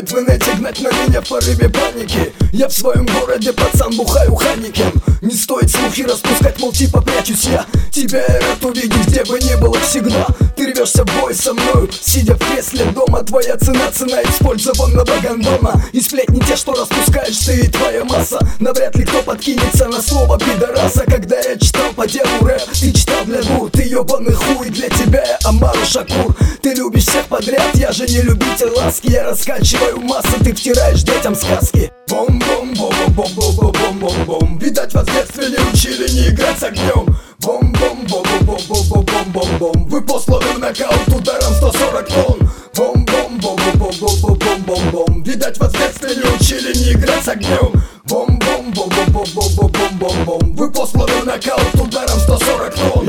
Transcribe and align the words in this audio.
интернете 0.00 0.52
гнать 0.54 0.80
на 0.80 0.88
меня 0.88 1.20
в 1.20 1.28
порыве 1.28 1.68
паники. 1.68 2.32
Я 2.52 2.68
в 2.68 2.72
своем 2.72 3.06
городе 3.06 3.52
пацан 3.52 3.94
бухаю 3.96 4.34
ханикен 4.34 4.92
Не 5.20 5.34
стоит 5.34 5.70
слухи 5.70 6.02
распускать, 6.02 6.58
мол 6.58 6.72
типа 6.72 7.02
прячусь 7.02 7.44
я. 7.44 7.66
Тебя 7.92 8.20
я 8.26 8.40
рад 8.40 8.64
увидеть, 8.64 9.06
где 9.06 9.24
бы 9.24 9.38
ни 9.38 9.54
было 9.60 9.78
всегда. 9.80 10.26
Ты 10.56 10.72
рвешься 10.72 11.04
в 11.04 11.20
бой 11.20 11.34
со 11.34 11.52
мною, 11.52 11.88
сидя 12.00 12.34
в 12.34 12.38
кресле 12.38 12.86
дома. 12.86 13.22
Твоя 13.22 13.56
цена, 13.58 13.90
цена 13.92 14.22
использованного 14.22 15.20
гондона 15.20 15.84
И 15.92 16.00
сплетни 16.00 16.40
те, 16.40 16.56
что 16.56 16.72
распускаешь 16.72 17.36
ты 17.38 17.60
и 17.60 17.68
твоя 17.68 18.04
масса. 18.04 18.38
Навряд 18.58 18.96
ли 18.96 19.04
кто 19.04 19.22
подкинется 19.22 19.86
на 19.88 20.00
слово 20.00 20.38
пидораса. 20.38 21.04
Когда 21.06 21.38
я 21.40 21.58
читал 21.58 21.92
по 21.94 22.06
делу 22.06 22.28
рэп, 22.40 22.62
ты 22.72 22.92
читал 22.92 23.24
для 23.26 23.40
Ты 23.72 23.79
ебаный 23.90 24.32
хуй, 24.32 24.70
для 24.70 24.88
тебя 24.88 25.22
я 25.24 25.38
Амару 25.44 25.84
Шакур. 25.84 26.34
Ты 26.62 26.72
любишь 26.74 27.06
всех 27.06 27.26
подряд, 27.26 27.74
я 27.74 27.92
же 27.92 28.06
не 28.06 28.22
любитель 28.22 28.70
ласки. 28.76 29.10
Я 29.10 29.24
раскачиваю 29.24 30.00
массы, 30.00 30.38
ты 30.42 30.54
втираешь 30.54 31.02
детям 31.02 31.34
сказки. 31.34 31.92
Бом-бом-бом-бом-бом-бом-бом-бом 32.08 34.58
Видать 34.58 34.94
вас 34.94 35.06
в 35.06 35.12
детстве 35.12 35.48
не 35.48 35.58
учили 35.72 36.08
не 36.10 36.28
играть 36.28 36.58
с 36.58 36.62
огнем. 36.62 37.06
Бом-бом-бом-бом-бом-бом-бом-бом 37.40 39.88
Вы 39.88 40.00
посланы 40.02 40.46
в 40.54 40.58
нокаут 40.58 41.08
ударом 41.08 41.54
140 41.54 42.08
тонн. 42.08 42.50
Бом-бом-бом-бом-бом-бом-бом 42.74 45.22
Видать 45.22 45.58
вас 45.58 45.72
в 45.72 45.78
детстве 45.78 46.14
не 46.14 46.22
учили 46.34 46.72
не 46.78 46.92
играть 46.92 47.24
с 47.24 47.28
огнем. 47.28 47.72
Бом-бом-бом-бом-бом-бом-бом 48.04 50.54
Вы 50.54 50.70
посланы 50.70 51.12
в 51.12 51.24
нокаут 51.26 51.74
ударом 51.74 51.80
140 51.80 52.06
тонн 52.06 52.09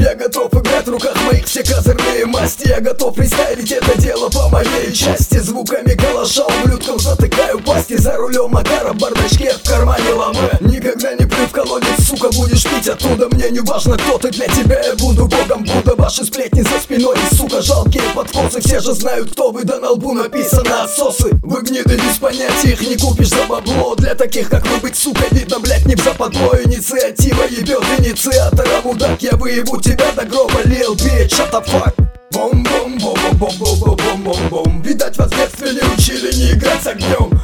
Я 0.02 0.16
готов 0.16 0.52
играть 0.56 0.88
в 0.88 0.90
руках 0.90 1.16
моих 1.28 1.46
все 1.46 1.64
козырные 1.64 2.26
масти 2.26 2.68
Я 2.68 2.80
готов 2.82 3.16
фристайлить 3.16 3.72
это 3.72 4.02
дело 4.02 4.30
по 4.30 4.50
моей 4.50 4.92
части. 4.92 5.38
Звуками 5.38 5.61
рулем 8.22 8.52
Макара 8.52 8.94
бардачке 8.94 9.52
в 9.52 9.68
кармане 9.68 10.14
ламе 10.14 10.52
Никогда 10.62 11.14
не 11.14 11.26
плю 11.26 11.48
в 11.48 11.52
колодец, 11.52 12.06
сука, 12.08 12.30
будешь 12.36 12.64
пить 12.64 12.88
оттуда. 12.88 13.28
Мне 13.30 13.50
не 13.50 13.60
важно, 13.62 13.98
кто 13.98 14.18
ты, 14.18 14.30
для 14.30 14.48
тебя 14.48 14.80
я 14.82 14.96
буду 14.96 15.28
богом. 15.28 15.64
Будда 15.64 15.96
ваши 15.96 16.24
сплетни 16.24 16.62
за 16.62 16.80
спиной. 16.80 17.18
Сука, 17.36 17.62
жалкие 17.62 18.04
подфосы 18.14 18.62
Все 18.62 18.80
же 18.80 18.94
знают, 18.94 19.32
кто 19.32 19.52
вы, 19.52 19.64
да 19.64 19.80
на 19.80 19.92
лбу 19.92 20.14
написано 20.14 20.84
отсосы 20.84 21.32
Вы 21.42 21.62
гниды 21.62 21.96
без 21.96 22.18
понятия, 22.18 22.72
их 22.72 22.82
не 22.82 22.98
купишь 22.98 23.30
за 23.30 23.44
бабло. 23.48 23.96
Для 23.96 24.14
таких, 24.16 24.50
как 24.50 24.66
вы, 24.68 24.78
быть, 24.78 24.96
сука, 24.96 25.24
видно, 25.32 25.60
блять, 25.60 25.86
не 25.86 25.96
в 25.96 26.04
западло 26.04 26.56
Инициатива 26.64 27.44
ебет 27.50 27.84
инициатора, 27.98 28.82
мудак 28.84 29.22
Я 29.22 29.32
выебу 29.32 29.82
тебя 29.82 30.12
до 30.16 30.26
гроба, 30.26 30.62
лил, 30.66 30.94
bitch, 30.94 31.30
shut 31.30 31.52
the 31.52 31.66
fuck. 31.66 31.94
Бом 32.32 32.64
бом 32.64 32.98
бом 32.98 33.18
бом 33.34 33.52
бом 33.58 33.80
бом 33.80 33.98
бом 33.98 34.24
бом 34.24 34.50
бом 34.50 34.82
Видать 34.84 35.18
вас 35.18 35.30
в 35.32 35.36
детстве 35.36 35.72
не 35.74 35.94
учили 35.94 36.34
не 36.34 36.52
играть 36.52 36.82
с 36.82 36.88
огнем 36.88 37.41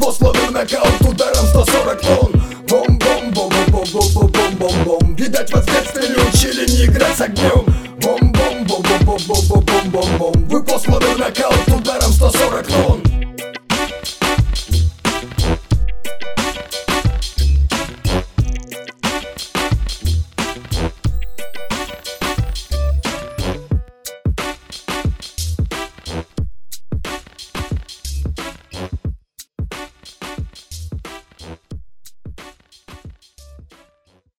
босс, 0.00 0.20
ловлю 0.20 0.50
нокаут 0.50 1.00
ударом 1.02 1.46
140 1.46 2.00
тонн. 2.00 2.42
Бом 2.68 2.98
бом 2.98 3.30
бом 3.32 3.52
бом 3.68 3.84
бом 3.92 4.08
бом 4.14 4.30
бом 4.30 4.54
бом 4.58 4.84
бом 4.84 5.14
Видать, 5.14 5.52
вас 5.52 5.64
в 5.64 5.70
детстве 5.70 6.08
не 6.08 6.28
учили 6.28 6.70
не 6.70 6.86
играть 6.86 7.16
с 7.16 7.20
огнем. 7.20 7.64
Бом 8.00 8.32
бом 8.32 8.64
бом 8.64 8.82
бом 8.82 9.18
бом 9.26 9.40
бом 9.48 9.64
бом 9.64 9.90
бом 9.90 10.18
бом 10.18 10.32
Вы 10.48 10.62
босс, 10.62 10.88
ловлю 10.88 11.18
нокаут 11.18 11.59